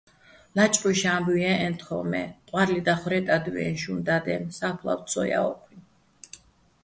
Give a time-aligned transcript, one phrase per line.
[0.55, 5.77] ლაჭყუშ ა́მბუჲ ჲე́ჸეჼ თხო́́ჼ, მე ყვა́რლი დახვრე́ტადვიე შუჼ და́დ-აჲნო̆, სა́ფლავ ცო ჲა ო́ჴუიჼ.